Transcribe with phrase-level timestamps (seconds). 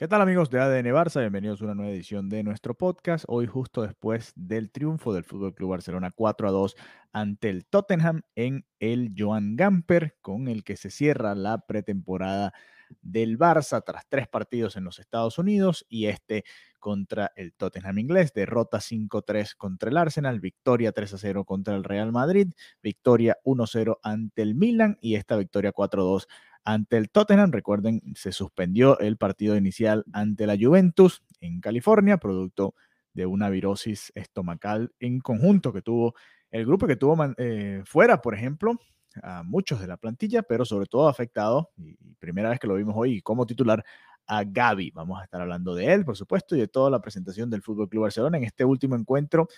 [0.00, 1.20] ¿Qué tal amigos de ADN Barça?
[1.20, 3.26] Bienvenidos a una nueva edición de nuestro podcast.
[3.28, 6.74] Hoy justo después del triunfo del Fútbol Club Barcelona 4 a 2
[7.12, 12.54] ante el Tottenham en el Joan Gamper, con el que se cierra la pretemporada
[13.02, 16.44] del Barça tras tres partidos en los Estados Unidos y este
[16.78, 22.48] contra el Tottenham inglés, derrota 5-3 contra el Arsenal, victoria 3-0 contra el Real Madrid,
[22.82, 26.26] victoria 1-0 ante el Milan y esta victoria 4-2
[26.64, 27.52] ante el Tottenham.
[27.52, 32.74] Recuerden, se suspendió el partido inicial ante la Juventus en California, producto
[33.12, 36.14] de una virosis estomacal en conjunto que tuvo
[36.50, 38.78] el grupo que tuvo eh, fuera, por ejemplo,
[39.22, 42.94] a muchos de la plantilla, pero sobre todo afectado, y, primera vez que lo vimos
[42.96, 43.84] hoy como titular,
[44.26, 44.92] a Gaby.
[44.92, 47.88] Vamos a estar hablando de él, por supuesto, y de toda la presentación del Fútbol
[47.88, 49.48] Club Barcelona en este último encuentro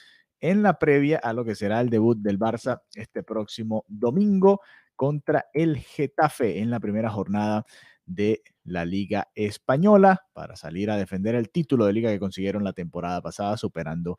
[0.40, 4.60] en la previa a lo que será el debut del Barça este próximo domingo
[5.02, 7.66] contra el Getafe en la primera jornada
[8.06, 12.72] de la Liga Española para salir a defender el título de liga que consiguieron la
[12.72, 14.16] temporada pasada superando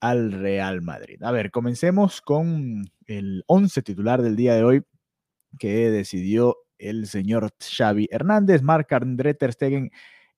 [0.00, 1.22] al Real Madrid.
[1.22, 4.82] A ver, comencemos con el 11 titular del día de hoy
[5.58, 9.90] que decidió el señor Xavi Hernández, Marc André Ter Stegen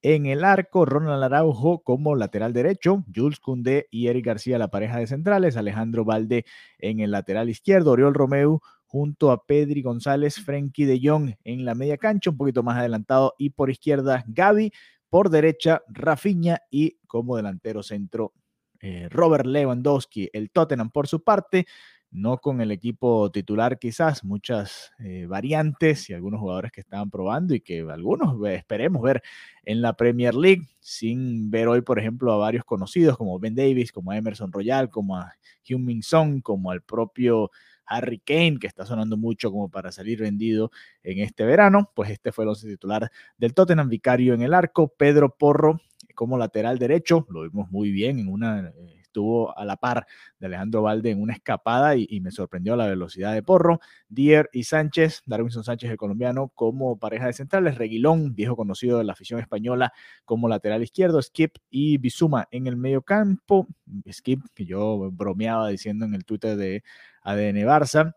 [0.03, 4.99] en el arco, Ronald Araujo como lateral derecho, Jules Koundé y Eric García la pareja
[4.99, 6.45] de centrales, Alejandro Valde
[6.81, 8.61] en el lateral izquierdo, Oriol Romeu
[8.95, 13.35] junto a Pedri González, Frenkie de Jong en la media cancha, un poquito más adelantado,
[13.39, 14.73] y por izquierda Gaby,
[15.11, 18.33] por derecha Rafinha y como delantero centro
[18.79, 20.31] eh, Robert Lewandowski.
[20.33, 21.67] El Tottenham por su parte,
[22.13, 27.53] no con el equipo titular quizás, muchas eh, variantes y algunos jugadores que estaban probando
[27.53, 29.25] y que algunos esperemos ver
[29.65, 33.91] en la Premier League, sin ver hoy, por ejemplo, a varios conocidos como Ben Davis,
[33.91, 35.33] como Emerson Royal, como a
[35.65, 37.51] Hyun Min Song, como al propio
[37.87, 40.71] Harry Kane, que está sonando mucho como para salir vendido
[41.03, 44.89] en este verano, pues este fue el once titular del Tottenham, Vicario en el arco,
[44.89, 45.81] Pedro Porro
[46.15, 50.07] como lateral derecho, lo vimos muy bien en una eh, estuvo a la par
[50.41, 53.79] de Alejandro Valde en una escapada y, me sorprendió la velocidad de Porro.
[54.09, 57.79] Dier y Sánchez, Darwinson Sánchez, el colombiano, como pareja de centrales.
[57.79, 59.93] Reguilón, viejo conocido de la afición española,
[60.25, 61.23] como lateral izquierdo.
[61.23, 63.69] Skip y Bizuma en el medio campo.
[64.11, 66.83] Skip, que yo bromeaba diciendo en el Twitter de
[67.23, 68.15] ADN Barça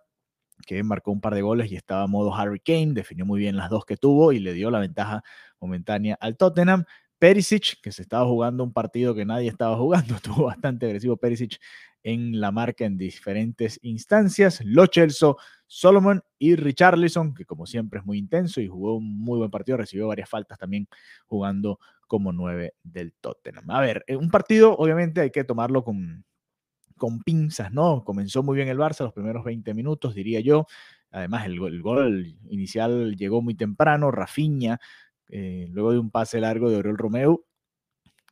[0.65, 3.55] que marcó un par de goles y estaba a modo Harry Kane, definió muy bien
[3.55, 5.23] las dos que tuvo y le dio la ventaja
[5.59, 6.85] momentánea al Tottenham.
[7.19, 11.59] Perisic, que se estaba jugando un partido que nadie estaba jugando, estuvo bastante agresivo Perisic
[12.03, 14.61] en la marca en diferentes instancias.
[14.63, 19.39] Lo Celso, Solomon y Richarlison, que como siempre es muy intenso y jugó un muy
[19.39, 20.87] buen partido, recibió varias faltas también
[21.25, 23.69] jugando como nueve del Tottenham.
[23.69, 26.23] A ver, un partido obviamente hay que tomarlo con,
[26.95, 28.03] con pinzas, ¿no?
[28.05, 30.65] Comenzó muy bien el Barça los primeros 20 minutos, diría yo.
[31.11, 34.11] Además, el, el gol inicial llegó muy temprano.
[34.11, 34.79] Rafinha
[35.29, 37.45] eh, luego de un pase largo de Oriol Romeu,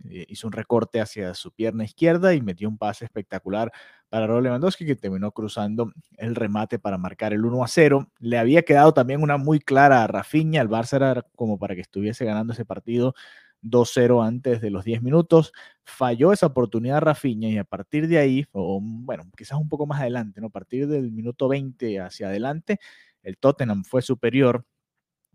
[0.09, 3.71] eh, hizo un recorte hacia su pierna izquierda y metió un pase espectacular
[4.09, 8.11] para Robert Lewandowski que terminó cruzando el remate para marcar el 1 a 0.
[8.19, 11.81] Le había quedado también una muy clara a Rafinha, el Barça era como para que
[11.81, 13.15] estuviese ganando ese partido
[13.61, 15.53] 2-0 antes de los 10 minutos.
[15.83, 20.01] Falló esa oportunidad Rafinha y a partir de ahí, o bueno, quizás un poco más
[20.01, 20.47] adelante, ¿no?
[20.47, 22.79] A partir del minuto 20 hacia adelante,
[23.23, 24.65] el Tottenham fue superior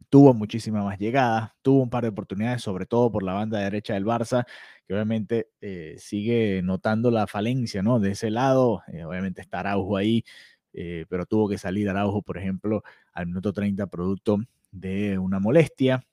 [0.08, 3.94] tuvo muchísima más llegada, tuvo un par de oportunidades, sobre todo por la banda derecha
[3.94, 4.44] del Barça,
[4.86, 8.00] que obviamente eh, sigue notando la falencia, ¿no?
[8.00, 10.24] De ese lado, eh, obviamente está Araujo ahí,
[10.72, 14.38] eh, pero tuvo que salir Araujo, por ejemplo, al minuto 30 producto
[14.72, 16.04] de una molestia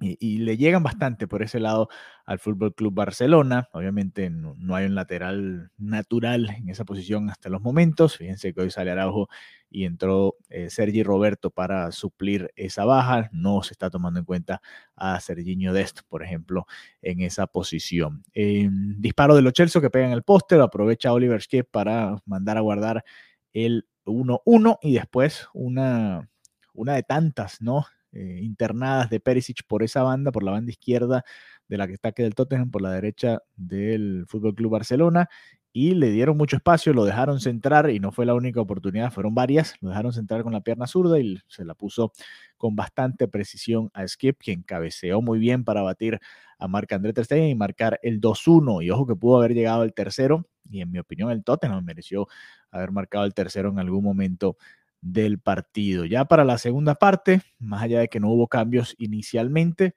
[0.00, 1.88] y, le llegan bastante por ese lado
[2.24, 3.68] al Fútbol Club Barcelona.
[3.72, 8.16] Obviamente no, hay un lateral natural en esa posición hasta los momentos.
[8.16, 9.28] Fíjense que hoy sale Araujo
[9.68, 13.28] y entró eh, Sergi Roberto para suplir esa baja.
[13.32, 14.62] No se está tomando en cuenta
[14.96, 16.66] a Serginho Dest, por ejemplo,
[17.02, 18.24] en esa posición.
[18.34, 20.60] disparo de los que pega en el póster.
[20.60, 23.04] Aprovecha Oliver Skip para mandar a guardar
[23.52, 26.28] el 1-1 y después una,
[26.72, 27.84] una de tantas, ¿no?
[28.12, 31.24] Eh, internadas de Perisic por esa banda, por la banda izquierda
[31.68, 35.28] de la que está que del Tottenham, por la derecha del Fútbol Club Barcelona,
[35.72, 39.34] y le dieron mucho espacio, lo dejaron centrar y no fue la única oportunidad, fueron
[39.34, 42.12] varias, lo dejaron centrar con la pierna zurda y se la puso
[42.56, 46.18] con bastante precisión a Skip, quien cabeceó muy bien para batir
[46.58, 49.84] a Marc André Ter Stegen y marcar el 2-1 y ojo que pudo haber llegado
[49.84, 52.26] el tercero y en mi opinión el Tottenham mereció
[52.70, 54.56] haber marcado el tercero en algún momento
[55.00, 56.04] del partido.
[56.04, 59.94] Ya para la segunda parte, más allá de que no hubo cambios inicialmente,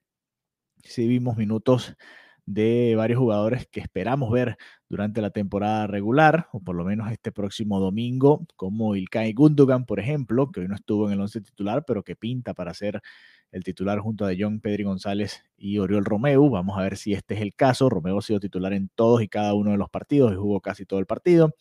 [0.84, 1.96] sí vimos minutos
[2.46, 4.58] de varios jugadores que esperamos ver
[4.90, 10.00] durante la temporada regular, o por lo menos este próximo domingo, como Ilkay Gundogan, por
[10.00, 13.02] ejemplo, que hoy no estuvo en el once titular, pero que pinta para ser
[13.52, 16.50] el titular junto a De Jong, Pedri González y Oriol Romeu.
[16.50, 17.90] Vamos a ver si este es el caso.
[17.90, 20.86] Romeu ha sido titular en todos y cada uno de los partidos y jugó casi
[20.86, 21.56] todo el partido.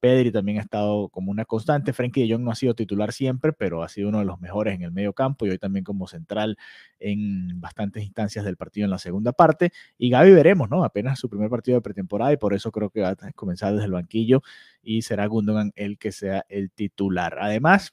[0.00, 1.92] Pedri también ha estado como una constante.
[1.92, 4.74] Frankie de Jong no ha sido titular siempre, pero ha sido uno de los mejores
[4.74, 6.56] en el medio campo y hoy también como central
[7.00, 9.72] en bastantes instancias del partido en la segunda parte.
[9.98, 10.84] Y Gaby veremos, ¿no?
[10.84, 13.86] Apenas su primer partido de pretemporada y por eso creo que va a comenzar desde
[13.86, 14.42] el banquillo
[14.82, 17.38] y será Gundogan el que sea el titular.
[17.40, 17.92] Además,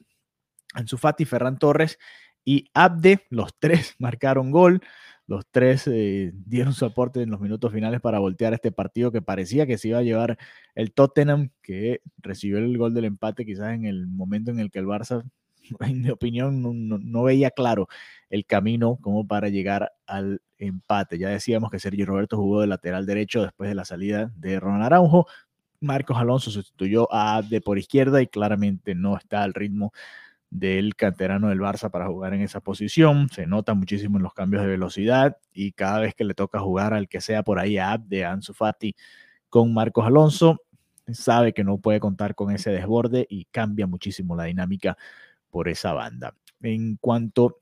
[0.74, 1.98] Ansu Fati, Ferran Torres
[2.44, 4.82] y Abde, los tres marcaron gol.
[5.28, 9.24] Los tres eh, dieron su aporte en los minutos finales para voltear este partido que
[9.24, 10.38] parecía que se iba a llevar
[10.76, 14.80] el Tottenham, que recibió el gol del empate quizás en el momento en el que
[14.80, 15.24] el Barça,
[15.80, 17.88] en mi opinión, no, veía claro
[18.30, 21.18] el camino como para llegar al empate.
[21.18, 24.86] Ya decíamos que Sergio Roberto jugó de lateral derecho después de la salida de Ronald
[24.86, 25.26] Araujo.
[25.82, 29.92] Marcos Alonso sustituyó a Abde por izquierda y claramente no está al ritmo
[30.50, 33.30] del canterano del Barça para jugar en esa posición.
[33.30, 36.94] Se nota muchísimo en los cambios de velocidad y cada vez que le toca jugar
[36.94, 38.96] al que sea por ahí a de Ansu Fati
[39.50, 40.62] con Marcos Alonso,
[41.12, 44.98] sabe que no puede contar con ese desborde y cambia muchísimo la dinámica
[45.50, 46.36] por esa banda.
[46.62, 47.60] En cuanto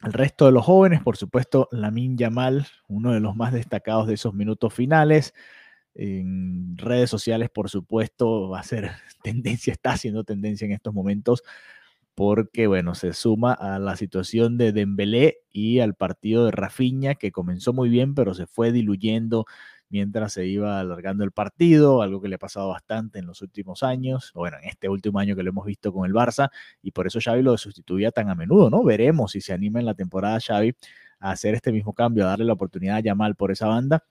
[0.00, 4.14] al resto de los jóvenes, por supuesto, Lamin Yamal, uno de los más destacados de
[4.14, 5.34] esos minutos finales.
[5.94, 8.90] En redes sociales, por supuesto, va a ser
[9.22, 11.42] tendencia, está haciendo tendencia en estos momentos
[12.16, 17.30] porque bueno, se suma a la situación de Dembélé y al partido de Rafinha que
[17.30, 19.44] comenzó muy bien, pero se fue diluyendo
[19.90, 23.82] mientras se iba alargando el partido, algo que le ha pasado bastante en los últimos
[23.82, 26.48] años, o bueno, en este último año que lo hemos visto con el Barça,
[26.82, 28.82] y por eso Xavi lo sustituía tan a menudo, ¿no?
[28.82, 30.74] Veremos si se anima en la temporada Xavi
[31.20, 34.04] a hacer este mismo cambio, a darle la oportunidad a Yamal por esa banda,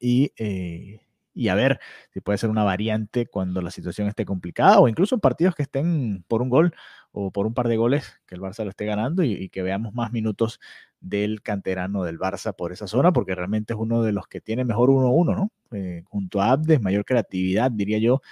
[0.00, 1.05] y eh,
[1.36, 1.78] y a ver
[2.12, 5.62] si puede ser una variante cuando la situación esté complicada o incluso en partidos que
[5.62, 6.74] estén por un gol
[7.12, 9.94] o por un par de goles que el Barça lo esté ganando y, que veamos
[9.94, 10.60] más minutos
[10.98, 14.64] del canterano del Barça por esa zona, porque realmente es uno de los que tiene
[14.64, 15.52] mejor 1-1, ¿no?
[15.72, 18.22] Eh, junto a Abdes, mayor creatividad, diría yo,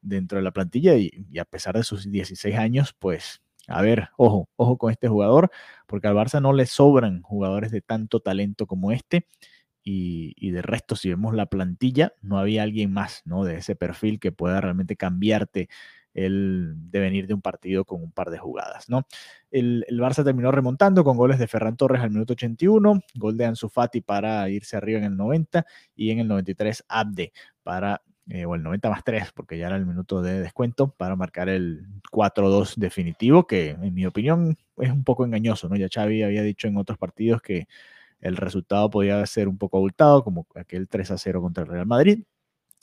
[0.00, 4.08] dentro de la plantilla y, y a pesar de sus 16 años, pues a ver,
[4.16, 5.50] ojo, ojo con este jugador,
[5.86, 9.26] porque al Barça no le sobran jugadores de tanto talento como este
[9.84, 13.44] y, de resto, si vemos la plantilla, no había alguien más ¿no?
[13.44, 15.68] de ese perfil que pueda realmente cambiarte
[16.14, 18.88] el devenir de un partido con un par de jugadas.
[18.88, 19.06] ¿no?
[19.50, 23.68] El, Barça terminó remontando con goles de Ferran Torres al minuto 81, gol de Ansu
[23.68, 27.32] Fati para irse arriba en el 90 y en el 93 Abde
[27.62, 31.16] para, eh, o el 90 más 3, porque ya era el minuto de descuento, para
[31.16, 35.68] marcar el 4-2 definitivo, que en mi opinión es un poco engañoso.
[35.68, 35.76] ¿no?
[35.76, 37.66] Ya Xavi había dicho en otros partidos que
[38.22, 41.86] el resultado podía ser un poco abultado, como aquel 3 a 0 contra el Real
[41.86, 42.24] Madrid.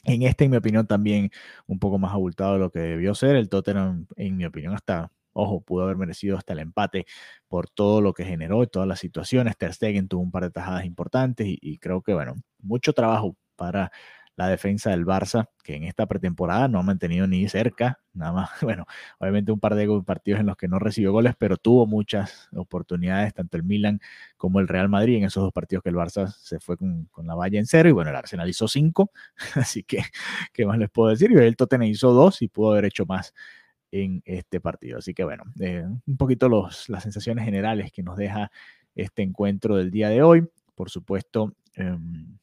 [0.05, 1.31] En este, en mi opinión, también
[1.67, 3.35] un poco más abultado de lo que debió ser.
[3.35, 7.05] El Tottenham, en mi opinión, hasta, ojo, pudo haber merecido hasta el empate
[7.47, 9.57] por todo lo que generó y todas las situaciones.
[9.57, 13.35] Ter Stegen tuvo un par de tajadas importantes y, y creo que, bueno, mucho trabajo
[13.57, 13.91] para
[14.39, 18.49] la defensa del Barça, que en esta pretemporada no ha mantenido ni cerca, nada más,
[18.61, 18.85] bueno,
[19.19, 23.33] obviamente un par de partidos en los que no recibió goles, pero tuvo muchas oportunidades,
[23.33, 23.99] tanto el Milan
[24.37, 27.35] como el Real Madrid, en esos dos partidos que el Barça se fue con, la
[27.35, 29.11] valla en cero, y bueno, el Arsenal hizo cinco,
[29.55, 30.03] así que,
[30.53, 31.29] ¿qué más les puedo decir?
[31.31, 33.33] Y el Tottenham hizo dos y pudo haber hecho más
[33.91, 34.99] en este partido.
[34.99, 38.51] Así que bueno, eh, un poquito los, las sensaciones generales que nos deja
[38.95, 40.47] este encuentro del día de hoy.
[40.75, 42.38] Por supuesto, em,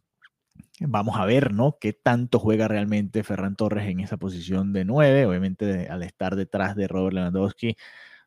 [0.80, 1.78] Vamos a ver, ¿no?
[1.80, 5.24] ¿Qué tanto juega realmente Ferran Torres en esa posición de 9?
[5.24, 7.76] Obviamente, al estar detrás de Robert Lewandowski,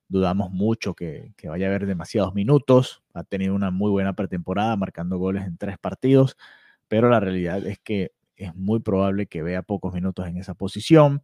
[0.08, 3.04] dudamos mucho que, vaya a haber demasiados minutos.
[3.14, 6.38] Ha tenido una muy buena pretemporada, marcando goles en tres partidos,
[6.88, 11.22] pero la realidad es que es muy probable que vea pocos minutos en esa posición.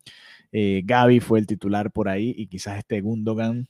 [0.51, 3.67] Eh, Gaby fue el titular por ahí y quizás este Gundogan,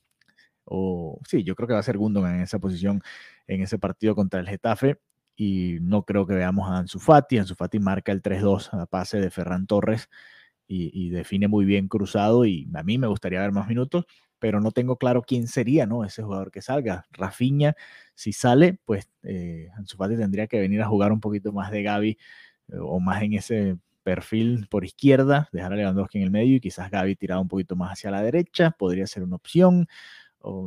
[0.66, 3.02] o sí, yo creo que va a ser Gundogan en esa posición
[3.48, 5.00] en ese partido contra el Getafe
[5.36, 7.38] y no creo que veamos a Ansu Fati.
[7.38, 10.10] Ansu Fati marca el 3-2 a pase de Ferran Torres
[10.68, 14.06] y, define muy bien cruzado y a mí me gustaría ver más minutos,
[14.40, 16.04] pero no tengo claro quién sería ¿no?
[16.04, 17.06] ese jugador que salga.
[17.12, 17.76] Rafinha,
[18.16, 21.84] si sale, pues eh, Ansu Fati tendría que venir a jugar un poquito más de
[21.84, 22.10] Gaby
[22.70, 26.60] eh, o más en ese perfil por izquierda, dejar a Lewandowski en el medio y
[26.60, 29.88] quizás Gaby tirado un poquito más hacia la derecha, podría ser una opción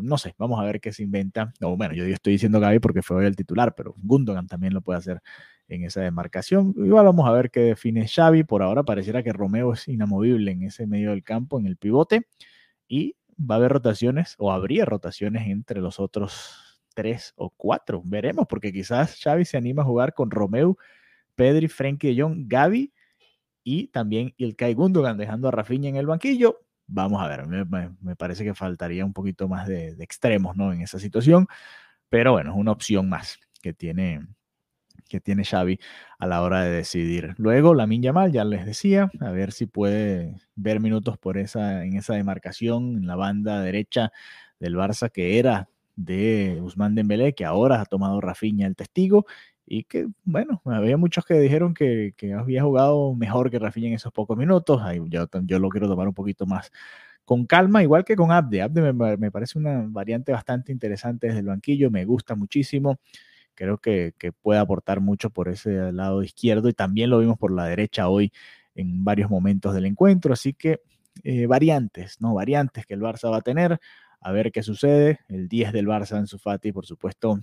[0.03, 1.53] no sé, vamos a ver qué se inventa.
[1.63, 4.99] O bueno, yo estoy diciendo Gaby porque fue el titular, pero Gundogan también lo puede
[4.99, 5.21] hacer
[5.69, 6.75] en esa demarcación.
[6.77, 8.45] Igual vamos a ver qué define Xavi.
[8.45, 12.27] Por ahora pareciera que Romeo es inamovible en ese medio del campo, en el pivote,
[12.89, 18.03] y va a haber rotaciones o habría rotaciones entre los otros tres o cuatro.
[18.05, 20.77] Veremos, porque quizás Xavi se anima a jugar con Romeo,
[21.37, 22.93] Pedri, Frenkie de Jong, Gaby
[23.63, 28.45] y también Ilkay Gundogan, dejando a Rafinha en el banquillo vamos a ver, me, parece
[28.45, 30.73] que faltaría un poquito más de, extremos ¿no?
[30.73, 31.47] en esa situación.
[32.09, 34.27] pero bueno, es una opción más que tiene,
[35.09, 35.79] que tiene Xavi
[36.19, 37.35] a la hora de decidir.
[37.39, 41.97] Luego, la Yamal, ya les decía, a ver si puede ver minutos por esa, en
[41.97, 44.13] esa demarcación, en la banda derecha
[44.59, 49.27] del Barça, que era de Usman Dembélé, que ahora ha tomado Rafinha el testigo,
[49.69, 53.95] y que, bueno, había muchos que dijeron que, que había jugado mejor que Rafinha en
[53.95, 56.71] esos pocos minutos, yo, yo lo quiero tomar un poquito más
[57.25, 58.63] con calma, igual que con Abde.
[58.63, 62.99] Abde me, me, parece una variante bastante interesante desde el banquillo, me gusta muchísimo
[63.59, 67.65] creo que, puede aportar mucho por ese lado izquierdo y también lo vimos por la
[67.65, 68.33] derecha hoy
[68.77, 70.81] en varios momentos del encuentro, así que
[71.25, 72.35] eh, variantes, ¿no?
[72.35, 73.81] Variantes que el Barça va a tener,
[74.21, 77.41] a ver qué sucede, el 10 del Barça en su Fati, por supuesto,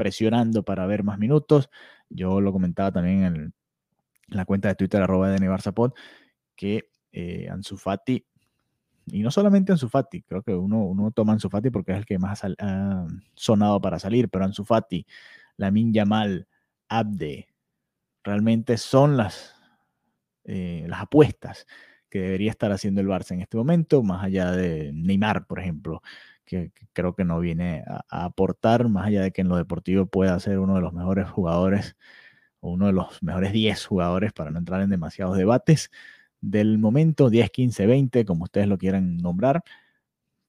[0.00, 1.68] presionando para ver más minutos,
[2.08, 3.54] yo lo comentaba también en,
[4.28, 5.92] la cuenta de Twitter arroba de Barzapod,
[6.56, 8.24] que eh, Ansu Fati
[9.04, 12.18] y no solamente Ansu Fati, creo que uno, toma Ansu Fati porque es el que
[12.18, 15.06] más ha, sonado para salir, pero Ansu Fati,
[15.58, 16.48] Lamin Yamal,
[16.88, 17.48] Abde,
[18.24, 19.54] realmente son las,
[20.44, 21.66] eh, las apuestas
[22.08, 26.00] que debería estar haciendo el Barça en este momento, más allá de Neymar, por ejemplo,
[26.50, 30.38] que, creo que no viene a, aportar, más allá de que en lo deportivo pueda
[30.40, 31.96] ser uno de los mejores jugadores
[32.60, 35.90] o uno de los mejores 10 jugadores para no entrar en demasiados debates
[36.40, 39.62] del momento, 10, 15, 20, como ustedes lo quieran nombrar.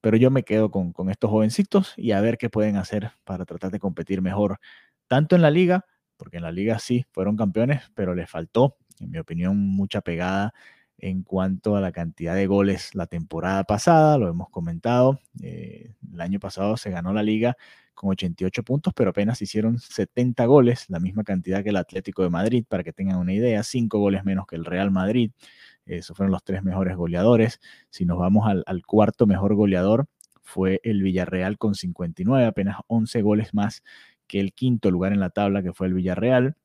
[0.02, 3.46] Pero yo me quedo con, con estos jovencitos y a ver qué pueden hacer para
[3.46, 4.60] tratar de competir mejor
[5.08, 5.86] tanto en la liga,
[6.18, 10.54] porque en la liga sí fueron campeones, pero les faltó, en mi opinión, mucha pegada
[11.02, 16.22] en cuanto a la cantidad de goles la temporada pasada, lo hemos comentado, eh, el
[16.22, 17.58] año pasado se ganó la liga
[17.94, 22.30] con 88 puntos, pero apenas hicieron 70 goles, la misma cantidad que el Atlético de
[22.30, 25.32] Madrid, para que tengan una idea, 5 goles menos que el Real Madrid,
[25.86, 30.08] esos fueron los tres mejores goleadores, si nos vamos al, al cuarto mejor goleador,
[30.44, 33.84] fue el Villarreal con 59, apenas 11 goles más
[34.28, 36.56] que el quinto lugar en la tabla, que fue el Villarreal.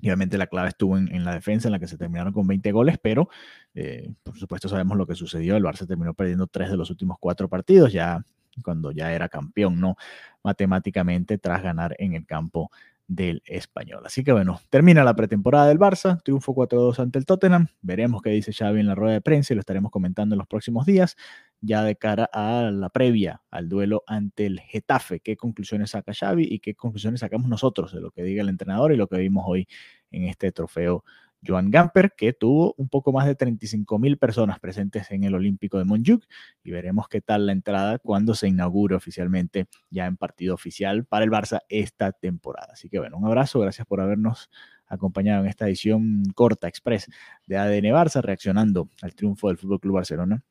[0.00, 2.98] Obviamente la clave estuvo en, la defensa, en la que se terminaron con 20 goles,
[3.02, 3.28] pero
[3.74, 5.56] eh, por supuesto sabemos lo que sucedió.
[5.56, 8.24] El Barça terminó perdiendo tres de los últimos cuatro partidos, ya
[8.62, 9.96] cuando ya era campeón, ¿no?
[10.42, 12.70] Matemáticamente tras ganar en el campo
[13.08, 14.02] del español.
[14.04, 18.30] Así que bueno, termina la pretemporada del Barça, triunfo 4-2 ante el Tottenham, veremos qué
[18.30, 21.16] dice Xavi en la rueda de prensa y lo estaremos comentando en los próximos días,
[21.60, 26.46] ya de cara a la previa al duelo ante el Getafe, qué conclusiones saca Xavi
[26.48, 29.44] y qué conclusiones sacamos nosotros de lo que diga el entrenador y lo que vimos
[29.46, 29.68] hoy
[30.10, 31.04] en este trofeo
[31.46, 35.78] Joan Gamper, que tuvo un poco más de 35 mil personas presentes en el Olímpico
[35.78, 36.26] de Montjuic
[36.64, 41.24] y veremos qué tal la entrada cuando se inaugure oficialmente ya en partido oficial para
[41.24, 42.72] el Barça esta temporada.
[42.72, 44.50] Así que bueno, un abrazo, gracias por habernos
[44.86, 47.06] acompañado en esta edición corta, express
[47.46, 50.42] de ADN Barça, reaccionando al triunfo del Fútbol Club Barcelona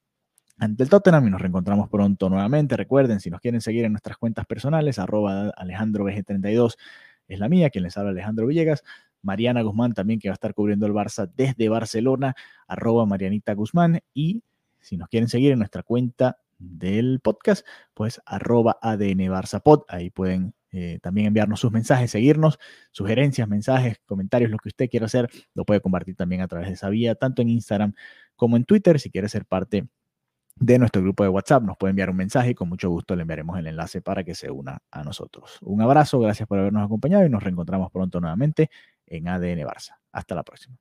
[0.60, 2.76] ante el Tottenham y nos reencontramos pronto nuevamente.
[2.78, 6.78] Recuerden, si nos quieren seguir en nuestras cuentas personales, arroba Alejandro 32
[7.28, 8.84] es la mía, quien les habla Alejandro Villegas.
[9.22, 12.36] Mariana Guzmán también que va a estar cubriendo el Barça desde Barcelona,
[12.68, 14.00] arroba Marianita Guzmán.
[14.14, 14.44] Y
[14.80, 19.30] si nos quieren seguir en nuestra cuenta del podcast, pues arroba ADN.
[19.90, 22.60] Ahí pueden eh, también enviarnos sus mensajes, seguirnos,
[22.92, 26.74] sugerencias, mensajes, comentarios, lo que usted quiera hacer, lo puede compartir también a través de
[26.76, 27.94] esa vía, tanto en Instagram
[28.36, 29.88] como en Twitter, si quiere ser parte
[30.60, 31.64] de nuestro grupo de WhatsApp.
[31.64, 34.36] Nos puede enviar un mensaje y con mucho gusto le enviaremos el enlace para que
[34.36, 35.60] se una a nosotros.
[35.62, 38.70] Un abrazo, gracias por habernos acompañado y nos reencontramos pronto nuevamente
[39.06, 39.96] en ADN Barça.
[40.12, 40.78] Hasta la próxima.